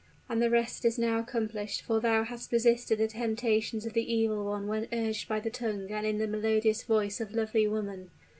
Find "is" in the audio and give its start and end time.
0.83-0.97